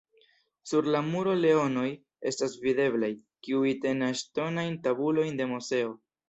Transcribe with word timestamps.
Sur 0.69 0.87
la 0.93 1.01
muro 1.09 1.35
leonoj 1.41 1.83
estas 2.31 2.55
videblaj, 2.63 3.11
kiuj 3.49 3.75
tenas 3.85 4.23
ŝtonajn 4.25 4.79
tabulojn 4.89 5.39
de 5.43 5.49
Moseo. 5.55 5.95